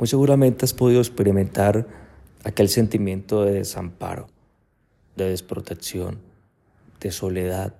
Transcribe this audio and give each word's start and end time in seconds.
Muy 0.00 0.08
seguramente 0.08 0.64
has 0.64 0.72
podido 0.72 1.02
experimentar 1.02 1.86
aquel 2.42 2.70
sentimiento 2.70 3.44
de 3.44 3.52
desamparo, 3.52 4.28
de 5.14 5.28
desprotección, 5.28 6.20
de 7.00 7.10
soledad, 7.10 7.74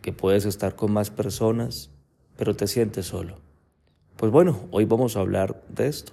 que 0.00 0.12
puedes 0.12 0.44
estar 0.44 0.76
con 0.76 0.92
más 0.92 1.10
personas, 1.10 1.90
pero 2.36 2.54
te 2.54 2.68
sientes 2.68 3.06
solo. 3.06 3.38
Pues 4.16 4.30
bueno, 4.30 4.60
hoy 4.70 4.84
vamos 4.84 5.16
a 5.16 5.20
hablar 5.20 5.60
de 5.68 5.88
esto. 5.88 6.12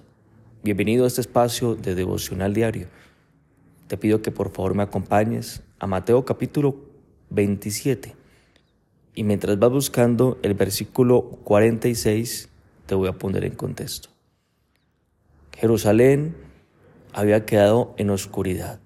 Bienvenido 0.64 1.04
a 1.04 1.06
este 1.06 1.20
espacio 1.20 1.76
de 1.76 1.94
devocional 1.94 2.52
diario. 2.52 2.88
Te 3.86 3.96
pido 3.96 4.20
que 4.20 4.32
por 4.32 4.50
favor 4.50 4.74
me 4.74 4.82
acompañes 4.82 5.62
a 5.78 5.86
Mateo 5.86 6.24
capítulo 6.24 6.74
27. 7.30 8.12
Y 9.14 9.22
mientras 9.22 9.56
vas 9.56 9.70
buscando 9.70 10.36
el 10.42 10.54
versículo 10.54 11.22
46, 11.44 12.48
te 12.86 12.96
voy 12.96 13.06
a 13.06 13.12
poner 13.12 13.44
en 13.44 13.54
contexto. 13.54 14.17
Jerusalén 15.58 16.36
había 17.12 17.44
quedado 17.44 17.92
en 17.96 18.10
oscuridad. 18.10 18.78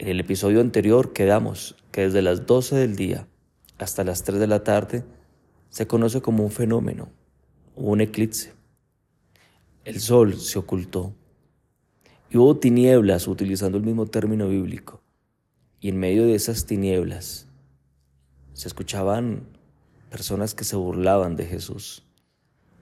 En 0.00 0.08
el 0.08 0.18
episodio 0.18 0.60
anterior 0.60 1.12
quedamos 1.12 1.76
que 1.92 2.00
desde 2.00 2.22
las 2.22 2.44
12 2.44 2.74
del 2.74 2.96
día 2.96 3.28
hasta 3.78 4.02
las 4.02 4.24
3 4.24 4.40
de 4.40 4.48
la 4.48 4.64
tarde 4.64 5.04
se 5.68 5.86
conoce 5.86 6.20
como 6.22 6.42
un 6.42 6.50
fenómeno, 6.50 7.10
un 7.76 8.00
eclipse. 8.00 8.52
El 9.84 10.00
sol 10.00 10.40
se 10.40 10.58
ocultó 10.58 11.14
y 12.30 12.36
hubo 12.36 12.56
tinieblas 12.56 13.28
utilizando 13.28 13.78
el 13.78 13.84
mismo 13.84 14.06
término 14.06 14.48
bíblico. 14.48 15.00
Y 15.78 15.90
en 15.90 16.00
medio 16.00 16.26
de 16.26 16.34
esas 16.34 16.66
tinieblas 16.66 17.46
se 18.54 18.66
escuchaban 18.66 19.46
personas 20.10 20.56
que 20.56 20.64
se 20.64 20.74
burlaban 20.74 21.36
de 21.36 21.46
Jesús 21.46 22.02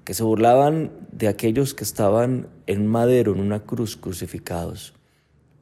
que 0.08 0.14
se 0.14 0.22
burlaban 0.22 0.90
de 1.12 1.28
aquellos 1.28 1.74
que 1.74 1.84
estaban 1.84 2.48
en 2.68 2.86
madero, 2.86 3.32
en 3.32 3.40
una 3.40 3.60
cruz, 3.60 3.96
crucificados, 3.96 4.92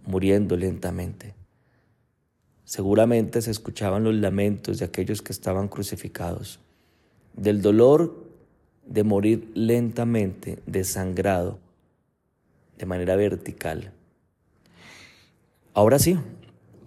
muriendo 0.06 0.56
lentamente. 0.56 1.34
Seguramente 2.64 3.40
se 3.42 3.52
escuchaban 3.52 4.02
los 4.02 4.14
lamentos 4.16 4.80
de 4.80 4.86
aquellos 4.86 5.22
que 5.22 5.30
estaban 5.32 5.68
crucificados, 5.68 6.58
del 7.32 7.62
dolor 7.62 8.26
de 8.84 9.04
morir 9.04 9.52
lentamente, 9.54 10.58
desangrado, 10.66 11.60
de 12.76 12.86
manera 12.86 13.14
vertical. 13.14 13.92
Ahora 15.74 16.00
sí, 16.00 16.18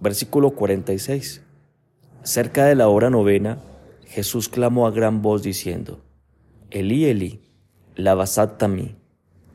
versículo 0.02 0.52
46. 0.52 1.42
Cerca 2.24 2.66
de 2.66 2.76
la 2.76 2.90
hora 2.90 3.10
novena, 3.10 3.60
Jesús 4.06 4.50
clamó 4.50 4.86
a 4.86 4.92
gran 4.92 5.22
voz 5.22 5.44
diciendo, 5.44 6.02
Elí, 6.72 7.06
Elí. 7.06 7.40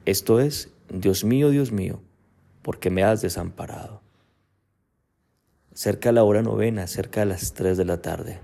Esto 0.07 0.41
es, 0.41 0.71
Dios 0.91 1.25
mío, 1.25 1.51
Dios 1.51 1.73
mío, 1.73 2.01
porque 2.63 2.91
me 2.91 3.03
has 3.03 3.23
desamparado. 3.23 4.03
Cerca 5.73 6.11
de 6.11 6.15
la 6.15 6.25
hora 6.25 6.43
novena, 6.43 6.87
cerca 6.87 7.21
de 7.21 7.27
las 7.27 7.55
tres 7.55 7.79
de 7.79 7.85
la 7.85 8.03
tarde, 8.03 8.41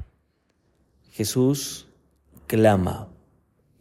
Jesús 1.12 1.86
clama 2.46 3.08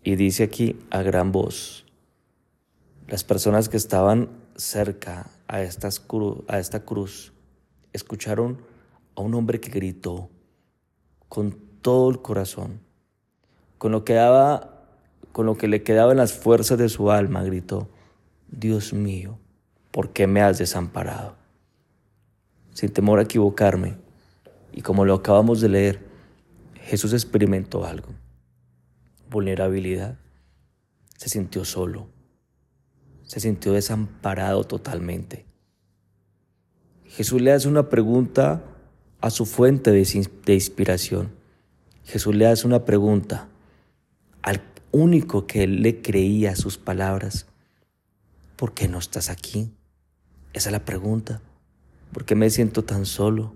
y 0.03 0.15
dice 0.15 0.43
aquí 0.43 0.79
a 0.91 1.01
gran 1.01 1.31
voz, 1.31 1.85
las 3.07 3.23
personas 3.23 3.69
que 3.69 3.77
estaban 3.77 4.29
cerca 4.55 5.31
a 5.47 5.61
esta 5.63 6.79
cruz 6.85 7.33
escucharon 7.93 8.61
a 9.15 9.21
un 9.21 9.33
hombre 9.33 9.59
que 9.59 9.69
gritó 9.69 10.29
con 11.27 11.57
todo 11.81 12.09
el 12.09 12.21
corazón, 12.21 12.81
con 13.77 13.93
lo 13.93 14.03
que 14.03 14.13
daba 14.13 14.78
con 15.31 15.45
lo 15.45 15.57
que 15.57 15.67
le 15.67 15.83
quedaban 15.83 16.17
las 16.17 16.33
fuerzas 16.33 16.77
de 16.77 16.89
su 16.89 17.11
alma, 17.11 17.43
gritó, 17.43 17.87
Dios 18.49 18.93
mío, 18.93 19.37
¿por 19.91 20.11
qué 20.11 20.27
me 20.27 20.41
has 20.41 20.57
desamparado? 20.57 21.35
Sin 22.73 22.91
temor 22.91 23.19
a 23.19 23.23
equivocarme, 23.23 23.97
y 24.71 24.81
como 24.81 25.05
lo 25.05 25.15
acabamos 25.15 25.61
de 25.61 25.69
leer, 25.69 26.09
Jesús 26.81 27.13
experimentó 27.13 27.85
algo, 27.85 28.09
vulnerabilidad, 29.29 30.17
se 31.17 31.29
sintió 31.29 31.65
solo, 31.65 32.07
se 33.23 33.39
sintió 33.39 33.73
desamparado 33.73 34.63
totalmente. 34.63 35.45
Jesús 37.05 37.41
le 37.41 37.51
hace 37.51 37.67
una 37.67 37.89
pregunta 37.89 38.63
a 39.21 39.29
su 39.29 39.45
fuente 39.45 39.91
de 39.91 40.53
inspiración. 40.53 41.31
Jesús 42.05 42.35
le 42.35 42.47
hace 42.47 42.65
una 42.65 42.85
pregunta 42.85 43.49
al 44.41 44.61
único 44.91 45.47
que 45.47 45.63
él 45.63 45.81
le 45.81 46.01
creía 46.01 46.55
sus 46.55 46.77
palabras. 46.77 47.47
¿Por 48.55 48.73
qué 48.73 48.87
no 48.87 48.97
estás 48.97 49.29
aquí? 49.29 49.71
Esa 50.53 50.69
es 50.69 50.73
la 50.73 50.85
pregunta. 50.85 51.41
¿Por 52.11 52.25
qué 52.25 52.35
me 52.35 52.49
siento 52.49 52.83
tan 52.83 53.05
solo? 53.05 53.53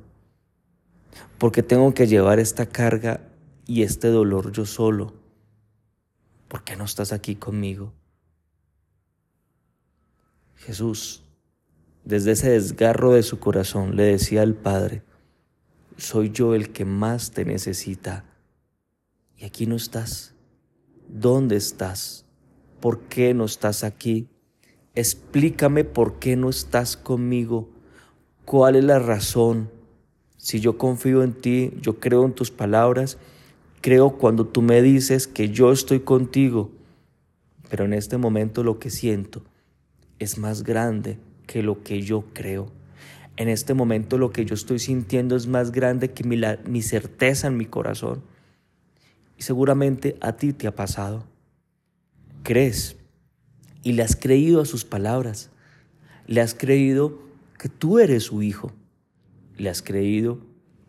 ¿Por 1.38 1.52
qué 1.52 1.64
tengo 1.64 1.94
que 1.94 2.08
llevar 2.08 2.40
esta 2.40 2.68
carga 2.68 3.22
y 3.66 3.84
este 3.84 4.08
dolor 4.08 4.52
yo 4.52 4.66
solo? 4.66 5.14
¿Por 6.48 6.64
qué 6.64 6.76
no 6.76 6.86
estás 6.86 7.12
aquí 7.12 7.36
conmigo? 7.36 7.94
Jesús, 10.56 11.24
desde 12.06 12.32
ese 12.32 12.52
desgarro 12.52 13.14
de 13.14 13.24
su 13.24 13.40
corazón, 13.40 13.96
le 13.96 14.04
decía 14.04 14.44
al 14.44 14.54
Padre, 14.54 15.04
soy 15.98 16.32
yo 16.32 16.56
el 16.56 16.72
que 16.72 16.86
más 16.86 17.32
te 17.32 17.46
necesita. 17.46 18.26
Y 19.38 19.46
aquí 19.46 19.66
no 19.66 19.76
estás. 19.76 20.33
¿Dónde 21.08 21.56
estás? 21.56 22.26
¿Por 22.80 23.02
qué 23.02 23.34
no 23.34 23.46
estás 23.46 23.84
aquí? 23.84 24.28
Explícame 24.96 25.84
por 25.84 26.20
qué 26.20 26.36
no 26.36 26.50
estás 26.50 26.98
conmigo. 26.98 27.70
¿Cuál 28.46 28.76
es 28.76 28.84
la 28.84 29.00
razón? 29.00 29.70
Si 30.38 30.60
yo 30.60 30.78
confío 30.78 31.24
en 31.24 31.34
ti, 31.34 31.72
yo 31.82 32.00
creo 32.00 32.26
en 32.26 32.34
tus 32.34 32.52
palabras, 32.52 33.18
creo 33.82 34.18
cuando 34.18 34.46
tú 34.46 34.62
me 34.62 34.82
dices 34.82 35.28
que 35.28 35.50
yo 35.50 35.72
estoy 35.72 36.02
contigo. 36.02 36.72
Pero 37.70 37.86
en 37.86 37.94
este 37.94 38.18
momento 38.18 38.64
lo 38.64 38.78
que 38.80 38.90
siento 38.90 39.42
es 40.20 40.38
más 40.38 40.64
grande 40.64 41.18
que 41.48 41.64
lo 41.64 41.84
que 41.84 42.02
yo 42.02 42.26
creo. 42.34 42.72
En 43.36 43.50
este 43.50 43.74
momento 43.74 44.18
lo 44.18 44.32
que 44.32 44.46
yo 44.46 44.54
estoy 44.54 44.80
sintiendo 44.80 45.36
es 45.36 45.48
más 45.48 45.72
grande 45.72 46.12
que 46.12 46.24
mi, 46.24 46.82
certeza 46.82 47.48
en 47.48 47.58
mi 47.58 47.66
corazón. 47.66 48.22
Seguramente 49.44 50.16
a 50.22 50.38
ti 50.38 50.54
te 50.54 50.68
ha 50.68 50.72
pasado. 50.74 51.26
Crees 52.44 52.96
y 53.82 53.92
le 53.92 54.02
has 54.02 54.16
creído 54.16 54.62
a 54.62 54.66
sus 54.66 54.86
palabras. 54.86 55.50
Le 56.28 56.40
has 56.40 56.54
creído 56.54 57.20
que 57.60 57.68
tú 57.68 58.00
eres 58.00 58.24
su 58.24 58.42
hijo. 58.42 58.72
Le 59.58 59.70
has 59.70 59.82
creído 59.82 60.40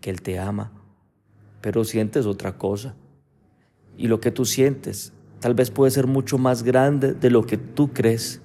que 0.00 0.10
Él 0.10 0.22
te 0.22 0.38
ama. 0.38 0.70
Pero 1.62 1.82
sientes 1.82 2.26
otra 2.26 2.56
cosa. 2.56 2.94
Y 3.96 4.06
lo 4.06 4.20
que 4.20 4.30
tú 4.30 4.44
sientes 4.44 5.12
tal 5.40 5.54
vez 5.54 5.72
puede 5.72 5.90
ser 5.90 6.06
mucho 6.06 6.38
más 6.38 6.62
grande 6.62 7.12
de 7.12 7.30
lo 7.30 7.46
que 7.46 7.56
tú 7.56 7.92
crees. 7.92 8.40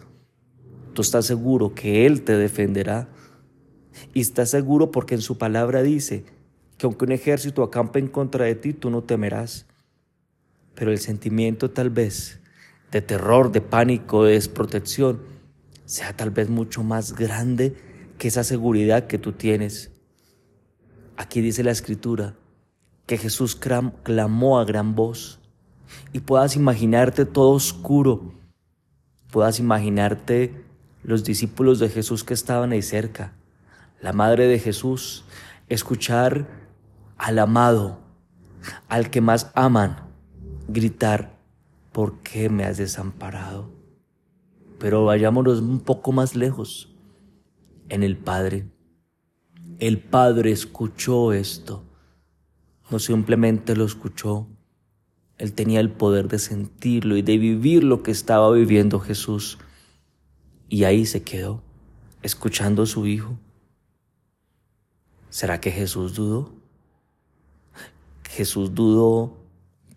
Tú 0.95 1.03
estás 1.03 1.27
seguro 1.27 1.75
que 1.75 2.07
Él 2.07 2.23
te 2.23 2.35
defenderá. 2.35 3.09
Y 4.15 4.21
estás 4.21 4.49
seguro 4.49 4.89
porque 4.89 5.13
en 5.13 5.21
su 5.21 5.37
palabra 5.37 5.83
dice 5.83 6.25
que 6.79 6.87
aunque 6.87 7.05
un 7.05 7.11
ejército 7.11 7.61
acampe 7.61 7.99
en 7.99 8.07
contra 8.07 8.45
de 8.45 8.55
ti, 8.55 8.73
tú 8.73 8.89
no 8.89 9.03
temerás 9.03 9.67
pero 10.75 10.91
el 10.91 10.99
sentimiento 10.99 11.71
tal 11.71 11.89
vez 11.89 12.39
de 12.91 13.01
terror, 13.01 13.51
de 13.51 13.61
pánico, 13.61 14.23
de 14.23 14.33
desprotección, 14.33 15.21
sea 15.85 16.15
tal 16.15 16.31
vez 16.31 16.49
mucho 16.49 16.83
más 16.83 17.13
grande 17.13 17.75
que 18.17 18.27
esa 18.27 18.43
seguridad 18.43 19.07
que 19.07 19.17
tú 19.17 19.33
tienes. 19.33 19.91
Aquí 21.17 21.41
dice 21.41 21.63
la 21.63 21.71
escritura 21.71 22.35
que 23.05 23.17
Jesús 23.17 23.55
clamó 23.55 24.59
a 24.59 24.65
gran 24.65 24.95
voz 24.95 25.39
y 26.13 26.19
puedas 26.19 26.55
imaginarte 26.55 27.25
todo 27.25 27.51
oscuro, 27.51 28.33
puedas 29.31 29.59
imaginarte 29.59 30.63
los 31.03 31.23
discípulos 31.23 31.79
de 31.79 31.89
Jesús 31.89 32.23
que 32.23 32.33
estaban 32.33 32.71
ahí 32.71 32.81
cerca, 32.81 33.33
la 34.01 34.13
madre 34.13 34.47
de 34.47 34.59
Jesús, 34.59 35.25
escuchar 35.67 36.47
al 37.17 37.39
amado, 37.39 37.99
al 38.87 39.09
que 39.09 39.21
más 39.21 39.51
aman, 39.55 40.08
gritar, 40.71 41.37
¿por 41.91 42.19
qué 42.19 42.49
me 42.49 42.63
has 42.63 42.77
desamparado? 42.77 43.69
Pero 44.79 45.05
vayámonos 45.05 45.59
un 45.59 45.79
poco 45.79 46.11
más 46.11 46.35
lejos, 46.35 46.95
en 47.89 48.03
el 48.03 48.17
Padre. 48.17 48.67
El 49.79 49.99
Padre 49.99 50.51
escuchó 50.51 51.33
esto, 51.33 51.83
no 52.89 52.99
simplemente 52.99 53.75
lo 53.75 53.85
escuchó, 53.85 54.47
Él 55.37 55.53
tenía 55.53 55.79
el 55.79 55.91
poder 55.91 56.27
de 56.27 56.39
sentirlo 56.39 57.17
y 57.17 57.21
de 57.21 57.37
vivir 57.37 57.83
lo 57.83 58.03
que 58.03 58.11
estaba 58.11 58.51
viviendo 58.51 58.99
Jesús. 58.99 59.57
Y 60.67 60.83
ahí 60.83 61.05
se 61.05 61.23
quedó, 61.23 61.63
escuchando 62.21 62.83
a 62.83 62.85
su 62.85 63.07
Hijo. 63.07 63.39
¿Será 65.29 65.59
que 65.61 65.71
Jesús 65.71 66.13
dudó? 66.13 66.51
Jesús 68.29 68.75
dudó 68.75 69.38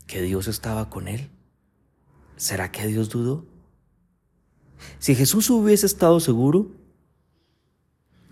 que 0.07 0.23
Dios 0.23 0.49
estaba 0.49 0.91
con 0.91 1.09
él? 1.09 1.31
¿Será 2.37 2.71
que 2.73 2.87
Dios 2.87 3.09
dudó? 3.09 3.45
Si 4.99 5.15
Jesús 5.15 5.49
hubiese 5.51 5.87
estado 5.87 6.21
seguro, 6.21 6.71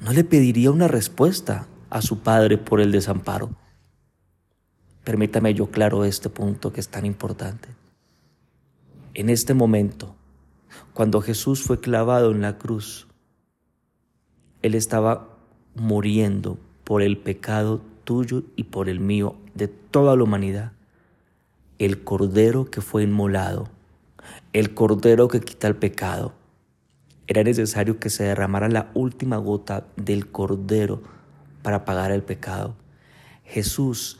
no 0.00 0.12
le 0.12 0.24
pediría 0.24 0.70
una 0.70 0.88
respuesta 0.88 1.66
a 1.90 2.02
su 2.02 2.20
Padre 2.20 2.58
por 2.58 2.80
el 2.80 2.92
desamparo. 2.92 3.50
Permítame 5.04 5.54
yo 5.54 5.70
claro 5.70 6.04
este 6.04 6.28
punto 6.28 6.72
que 6.72 6.80
es 6.80 6.88
tan 6.88 7.04
importante. 7.04 7.68
En 9.14 9.28
este 9.28 9.54
momento, 9.54 10.14
cuando 10.94 11.20
Jesús 11.20 11.62
fue 11.62 11.80
clavado 11.80 12.30
en 12.30 12.42
la 12.42 12.58
cruz, 12.58 13.08
Él 14.62 14.74
estaba 14.74 15.36
muriendo 15.74 16.58
por 16.84 17.02
el 17.02 17.18
pecado 17.18 17.80
tuyo 18.04 18.42
y 18.56 18.64
por 18.64 18.88
el 18.88 19.00
mío, 19.00 19.36
de 19.54 19.68
toda 19.68 20.16
la 20.16 20.24
humanidad. 20.24 20.72
El 21.80 22.04
cordero 22.04 22.66
que 22.66 22.82
fue 22.82 23.04
inmolado, 23.04 23.70
el 24.52 24.74
cordero 24.74 25.28
que 25.28 25.40
quita 25.40 25.66
el 25.66 25.76
pecado. 25.76 26.34
Era 27.26 27.42
necesario 27.42 27.98
que 27.98 28.10
se 28.10 28.24
derramara 28.24 28.68
la 28.68 28.90
última 28.92 29.38
gota 29.38 29.86
del 29.96 30.30
cordero 30.30 31.00
para 31.62 31.86
pagar 31.86 32.12
el 32.12 32.22
pecado. 32.22 32.76
Jesús, 33.44 34.18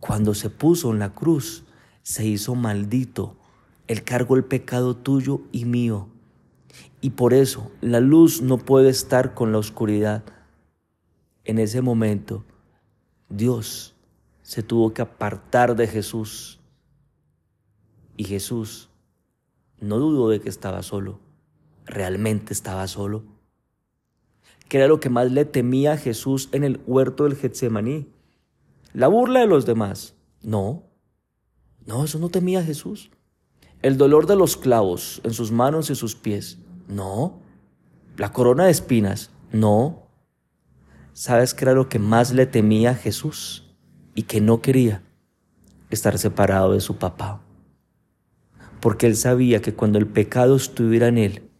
cuando 0.00 0.34
se 0.34 0.50
puso 0.50 0.92
en 0.92 0.98
la 0.98 1.14
cruz, 1.14 1.64
se 2.02 2.26
hizo 2.26 2.54
maldito. 2.54 3.38
Él 3.86 4.04
cargó 4.04 4.36
el 4.36 4.44
pecado 4.44 4.94
tuyo 4.94 5.40
y 5.50 5.64
mío. 5.64 6.08
Y 7.00 7.08
por 7.08 7.32
eso 7.32 7.72
la 7.80 8.00
luz 8.00 8.42
no 8.42 8.58
puede 8.58 8.90
estar 8.90 9.32
con 9.32 9.50
la 9.50 9.56
oscuridad. 9.56 10.24
En 11.46 11.58
ese 11.58 11.80
momento, 11.80 12.44
Dios 13.30 13.94
se 14.42 14.62
tuvo 14.62 14.92
que 14.92 15.00
apartar 15.00 15.74
de 15.74 15.86
Jesús. 15.86 16.57
Y 18.18 18.24
Jesús 18.24 18.90
no 19.80 19.98
dudó 19.98 20.28
de 20.28 20.40
que 20.40 20.50
estaba 20.50 20.82
solo. 20.82 21.20
Realmente 21.86 22.52
estaba 22.52 22.86
solo 22.86 23.38
que 24.68 24.76
era 24.76 24.86
lo 24.86 25.00
que 25.00 25.10
más 25.10 25.32
le 25.32 25.44
temía 25.44 25.92
a 25.92 25.96
Jesús 25.96 26.50
en 26.52 26.62
el 26.62 26.80
huerto 26.86 27.24
del 27.24 27.36
Getsemaní. 27.36 28.06
La 28.92 29.08
burla 29.08 29.40
de 29.40 29.46
los 29.46 29.66
demás. 29.66 30.14
No, 30.42 30.84
no, 31.86 32.04
eso 32.04 32.18
no 32.18 32.28
temía 32.28 32.60
a 32.60 32.64
Jesús. 32.64 33.10
El 33.80 33.96
dolor 33.96 34.26
de 34.26 34.36
los 34.36 34.56
clavos 34.56 35.20
en 35.24 35.32
sus 35.32 35.50
manos 35.50 35.90
y 35.90 35.94
sus 35.94 36.14
pies. 36.14 36.58
No. 36.86 37.40
La 38.16 38.32
corona 38.32 38.66
de 38.66 38.70
espinas. 38.70 39.30
No. 39.52 40.08
¿Sabes 41.12 41.54
qué 41.54 41.64
era 41.64 41.72
lo 41.72 41.88
que 41.88 41.98
más 41.98 42.32
le 42.32 42.46
temía 42.46 42.90
a 42.90 42.94
Jesús 42.94 43.74
y 44.14 44.24
que 44.24 44.40
no 44.40 44.60
quería? 44.60 45.02
Estar 45.90 46.18
separado 46.18 46.72
de 46.72 46.80
su 46.80 46.96
papá. 46.98 47.40
Porque 48.80 49.06
él 49.06 49.16
sabía 49.16 49.60
que 49.60 49.74
cuando 49.74 49.98
el 49.98 50.06
pecado 50.06 50.56
estuviera 50.56 51.08
en 51.08 51.18
él, 51.18 51.50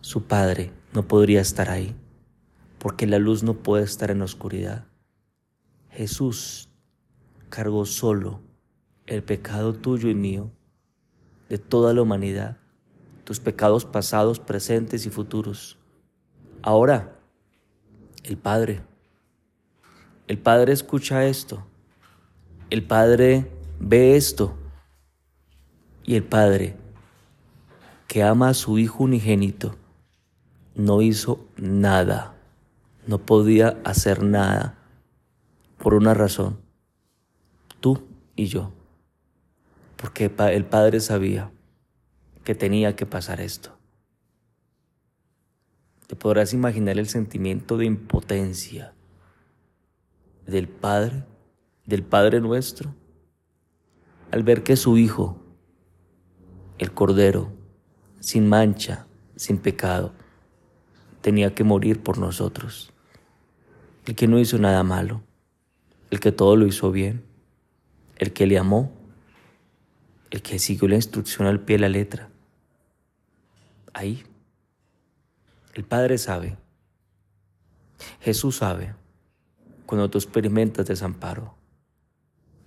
su 0.00 0.24
padre 0.24 0.72
no 0.92 1.08
podría 1.08 1.40
estar 1.40 1.70
ahí, 1.70 1.94
porque 2.78 3.06
la 3.06 3.18
luz 3.18 3.42
no 3.42 3.54
puede 3.54 3.84
estar 3.84 4.10
en 4.10 4.18
la 4.18 4.24
oscuridad. 4.24 4.86
Jesús 5.90 6.68
cargó 7.48 7.86
solo 7.86 8.40
el 9.06 9.22
pecado 9.22 9.74
tuyo 9.74 10.08
y 10.08 10.14
mío, 10.14 10.50
de 11.48 11.58
toda 11.58 11.92
la 11.92 12.02
humanidad, 12.02 12.56
tus 13.24 13.40
pecados 13.40 13.84
pasados, 13.84 14.40
presentes 14.40 15.06
y 15.06 15.10
futuros. 15.10 15.78
Ahora, 16.62 17.18
el 18.22 18.38
Padre, 18.38 18.82
el 20.26 20.38
Padre 20.38 20.72
escucha 20.72 21.26
esto, 21.26 21.66
el 22.70 22.82
Padre 22.86 23.50
ve 23.78 24.16
esto, 24.16 24.56
y 26.04 26.14
el 26.14 26.24
Padre, 26.24 26.76
que 28.06 28.22
ama 28.22 28.50
a 28.50 28.54
su 28.54 28.78
Hijo 28.78 29.04
unigénito, 29.04 29.74
no 30.74 31.02
hizo 31.02 31.46
nada, 31.56 32.34
no 33.06 33.18
podía 33.18 33.80
hacer 33.84 34.22
nada, 34.22 34.78
por 35.78 35.94
una 35.94 36.14
razón, 36.14 36.60
tú 37.80 38.02
y 38.36 38.46
yo, 38.46 38.72
porque 39.96 40.32
el 40.52 40.64
Padre 40.64 41.00
sabía 41.00 41.50
que 42.44 42.54
tenía 42.54 42.94
que 42.96 43.06
pasar 43.06 43.40
esto. 43.40 43.76
Te 46.06 46.16
podrás 46.16 46.52
imaginar 46.52 46.98
el 46.98 47.08
sentimiento 47.08 47.78
de 47.78 47.86
impotencia 47.86 48.92
del 50.46 50.68
Padre, 50.68 51.24
del 51.86 52.02
Padre 52.02 52.40
nuestro, 52.40 52.94
al 54.30 54.42
ver 54.42 54.62
que 54.62 54.76
su 54.76 54.98
Hijo, 54.98 55.43
el 56.78 56.92
Cordero, 56.92 57.52
sin 58.20 58.48
mancha, 58.48 59.06
sin 59.36 59.58
pecado, 59.58 60.12
tenía 61.20 61.54
que 61.54 61.64
morir 61.64 62.02
por 62.02 62.18
nosotros. 62.18 62.92
El 64.06 64.14
que 64.14 64.28
no 64.28 64.38
hizo 64.38 64.58
nada 64.58 64.82
malo, 64.82 65.22
el 66.10 66.20
que 66.20 66.32
todo 66.32 66.56
lo 66.56 66.66
hizo 66.66 66.90
bien, 66.90 67.24
el 68.16 68.32
que 68.32 68.46
le 68.46 68.58
amó, 68.58 68.92
el 70.30 70.42
que 70.42 70.58
siguió 70.58 70.88
la 70.88 70.96
instrucción 70.96 71.46
al 71.46 71.60
pie 71.60 71.76
de 71.76 71.80
la 71.80 71.88
letra. 71.88 72.28
Ahí, 73.92 74.24
el 75.74 75.84
Padre 75.84 76.18
sabe, 76.18 76.56
Jesús 78.20 78.56
sabe 78.56 78.94
cuando 79.86 80.10
tú 80.10 80.18
experimentas 80.18 80.86
desamparo. 80.86 81.54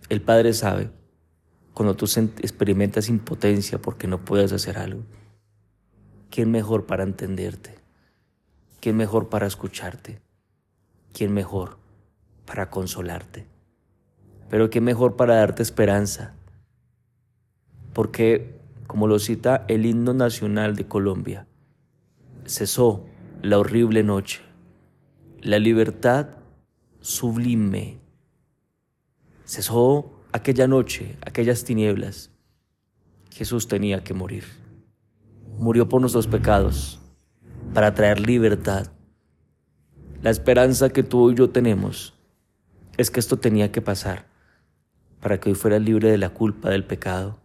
El 0.09 0.21
Padre 0.21 0.53
sabe 0.53 0.89
cuando 1.77 1.95
tú 1.95 2.07
experimentas 2.41 3.07
impotencia 3.07 3.79
porque 3.79 4.07
no 4.07 4.25
puedes 4.25 4.51
hacer 4.51 4.79
algo. 4.79 5.03
¿Quién 6.31 6.49
mejor 6.49 6.87
para 6.87 7.03
entenderte? 7.03 7.75
¿Quién 8.79 8.97
mejor 8.97 9.29
para 9.29 9.45
escucharte? 9.45 10.19
¿Quién 11.13 11.35
mejor 11.35 11.77
para 12.47 12.71
consolarte? 12.71 13.45
Pero 14.49 14.71
¿quién 14.71 14.85
mejor 14.85 15.17
para 15.17 15.35
darte 15.35 15.61
esperanza? 15.61 16.33
Porque, 17.93 18.59
como 18.87 19.05
lo 19.05 19.19
cita 19.19 19.63
el 19.67 19.85
himno 19.85 20.15
nacional 20.15 20.75
de 20.75 20.87
Colombia, 20.87 21.45
cesó 22.47 23.05
la 23.43 23.59
horrible 23.59 24.01
noche, 24.01 24.41
la 25.41 25.59
libertad 25.59 26.29
sublime. 27.01 27.99
Cesó 29.45 30.16
aquella 30.31 30.67
noche, 30.67 31.17
aquellas 31.25 31.63
tinieblas. 31.63 32.31
Jesús 33.31 33.67
tenía 33.67 34.03
que 34.03 34.13
morir. 34.13 34.43
Murió 35.59 35.87
por 35.87 36.01
nuestros 36.01 36.27
pecados 36.27 36.99
para 37.73 37.93
traer 37.93 38.19
libertad. 38.19 38.91
La 40.21 40.29
esperanza 40.29 40.89
que 40.89 41.03
tú 41.03 41.31
y 41.31 41.35
yo 41.35 41.49
tenemos 41.49 42.13
es 42.97 43.11
que 43.11 43.19
esto 43.19 43.37
tenía 43.37 43.71
que 43.71 43.81
pasar 43.81 44.25
para 45.21 45.39
que 45.39 45.49
hoy 45.49 45.55
fueras 45.55 45.81
libre 45.81 46.11
de 46.11 46.17
la 46.17 46.29
culpa 46.29 46.69
del 46.69 46.85
pecado, 46.85 47.39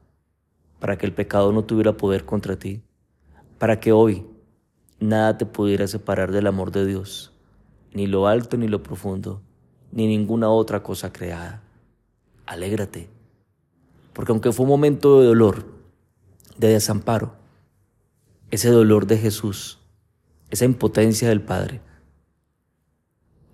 para 0.79 0.99
que 0.99 1.07
el 1.07 1.13
pecado 1.13 1.53
no 1.53 1.65
tuviera 1.65 1.97
poder 1.97 2.25
contra 2.25 2.57
ti, 2.57 2.83
para 3.59 3.81
que 3.81 3.93
hoy 3.93 4.27
nada 5.01 5.39
te 5.39 5.47
pudiera 5.47 5.87
separar 5.87 6.33
del 6.33 6.47
amor 6.47 6.71
de 6.71 6.87
Dios, 6.87 7.33
ni 7.93 8.07
lo 8.07 8.27
alto 8.27 8.57
ni 8.57 8.69
lo 8.69 8.83
profundo, 8.83 9.43
ni 9.91 10.07
ninguna 10.07 10.51
otra 10.51 10.83
cosa 10.83 11.13
creada. 11.13 11.62
Alégrate, 12.47 13.09
porque 14.13 14.33
aunque 14.33 14.53
fue 14.53 14.65
un 14.65 14.71
momento 14.71 15.21
de 15.21 15.27
dolor, 15.27 15.67
de 16.59 16.69
desamparo, 16.69 17.37
ese 18.51 18.71
dolor 18.71 19.07
de 19.07 19.19
Jesús 19.19 19.79
esa 20.53 20.67
impotencia 20.67 21.31
del 21.31 21.41
Padre, 21.41 21.81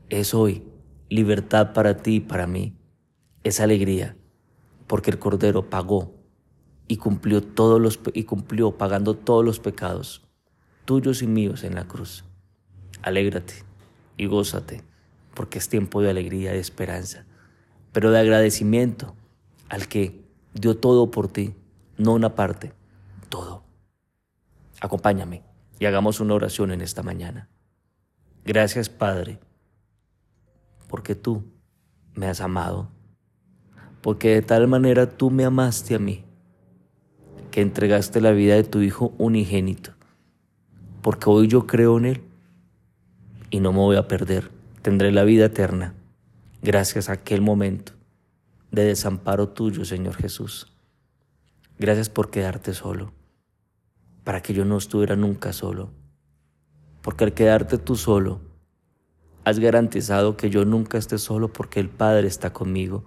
es 0.09 0.35
hoy 0.35 0.64
libertad 1.09 1.73
para 1.73 1.99
ti 1.99 2.16
y 2.16 2.21
para 2.21 2.49
mí, 2.49 2.76
es 3.45 3.61
alegría, 3.61 4.16
porque 4.88 5.12
el 5.12 5.21
Cordero 5.21 5.71
pagó 5.71 6.16
y 6.88 6.97
cumplió 6.97 7.40
todos 7.40 7.80
los 7.80 8.00
y 8.14 8.25
cumplió 8.25 8.76
pagando 8.76 9.14
todos 9.14 9.45
los 9.45 9.61
pecados 9.61 10.26
tuyos 10.85 11.23
y 11.23 11.28
míos 11.28 11.62
en 11.62 11.76
la 11.76 11.87
cruz. 11.87 12.25
Alégrate 13.02 13.54
y 14.16 14.26
gózate, 14.26 14.83
porque 15.35 15.59
es 15.59 15.68
tiempo 15.68 16.02
de 16.02 16.11
alegría 16.11 16.57
y 16.57 16.59
esperanza, 16.59 17.26
pero 17.92 18.11
de 18.11 18.18
agradecimiento 18.18 19.14
al 19.68 19.88
que 19.88 20.25
dio 20.54 20.76
todo 20.76 21.11
por 21.11 21.28
ti, 21.28 21.54
no 21.97 22.14
una 22.14 22.35
parte, 22.35 22.73
todo. 23.28 23.62
Acompáñame 24.80 25.42
y 25.78 25.87
hagamos 25.87 26.21
una 26.21 26.35
oración 26.35 26.71
en 26.71 26.80
esta 26.80 27.02
mañana. 27.02 27.49
Gracias 28.45 28.88
Padre, 28.88 29.38
porque 30.88 31.14
tú 31.14 31.45
me 32.14 32.26
has 32.26 32.40
amado, 32.40 32.88
porque 34.00 34.30
de 34.30 34.42
tal 34.42 34.68
manera 34.68 35.09
tú 35.09 35.30
me 35.30 35.45
amaste 35.45 35.95
a 35.95 35.99
mí, 35.99 36.25
que 37.50 37.61
entregaste 37.61 38.21
la 38.21 38.33
vida 38.33 38.54
de 38.54 38.64
tu 38.64 38.80
Hijo 38.80 39.12
unigénito, 39.18 39.92
porque 41.02 41.28
hoy 41.30 41.49
yo 41.49 41.66
creo 41.66 41.99
en 41.99 42.04
Él 42.07 42.23
y 43.50 43.61
no 43.61 43.73
me 43.73 43.78
voy 43.78 43.97
a 43.97 44.09
perder, 44.09 44.50
tendré 44.83 45.12
la 45.12 45.25
vida 45.25 45.47
eterna, 45.47 45.95
gracias 46.62 47.08
a 47.08 47.14
aquel 47.14 47.40
momento 47.40 47.92
de 48.70 48.84
desamparo 48.84 49.48
tuyo, 49.48 49.84
Señor 49.84 50.14
Jesús. 50.14 50.72
Gracias 51.78 52.08
por 52.08 52.30
quedarte 52.30 52.74
solo 52.74 53.12
para 54.24 54.42
que 54.42 54.52
yo 54.52 54.66
no 54.66 54.76
estuviera 54.76 55.16
nunca 55.16 55.54
solo. 55.54 55.90
Porque 57.00 57.24
al 57.24 57.32
quedarte 57.32 57.78
tú 57.78 57.96
solo, 57.96 58.42
has 59.44 59.58
garantizado 59.58 60.36
que 60.36 60.50
yo 60.50 60.66
nunca 60.66 60.98
esté 60.98 61.16
solo 61.16 61.50
porque 61.50 61.80
el 61.80 61.88
Padre 61.88 62.28
está 62.28 62.52
conmigo. 62.52 63.04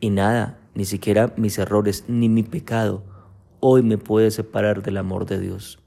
Y 0.00 0.08
nada, 0.08 0.58
ni 0.74 0.86
siquiera 0.86 1.34
mis 1.36 1.58
errores, 1.58 2.04
ni 2.08 2.30
mi 2.30 2.44
pecado, 2.44 3.04
hoy 3.60 3.82
me 3.82 3.98
puede 3.98 4.30
separar 4.30 4.82
del 4.82 4.96
amor 4.96 5.26
de 5.26 5.38
Dios. 5.38 5.80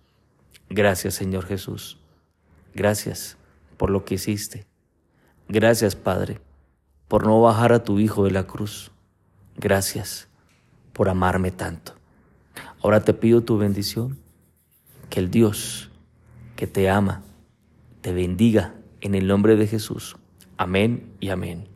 Gracias 0.69 1.15
Señor 1.15 1.45
Jesús. 1.45 1.97
Gracias 2.75 3.37
por 3.77 3.89
lo 3.89 4.05
que 4.05 4.13
hiciste. 4.13 4.67
Gracias 5.47 5.95
Padre 5.95 6.39
por 7.07 7.25
no 7.25 7.41
bajar 7.41 7.73
a 7.73 7.83
tu 7.83 7.99
Hijo 7.99 8.23
de 8.23 8.31
la 8.31 8.47
cruz. 8.47 8.91
Gracias 9.57 10.27
por 10.93 11.09
amarme 11.09 11.51
tanto. 11.51 11.93
Ahora 12.81 13.01
te 13.01 13.13
pido 13.13 13.41
tu 13.41 13.57
bendición, 13.57 14.17
que 15.09 15.19
el 15.19 15.29
Dios 15.31 15.89
que 16.55 16.67
te 16.67 16.89
ama 16.89 17.21
te 18.01 18.13
bendiga 18.13 18.75
en 19.01 19.15
el 19.15 19.27
nombre 19.27 19.55
de 19.55 19.67
Jesús. 19.67 20.15
Amén 20.57 21.11
y 21.19 21.29
amén. 21.29 21.74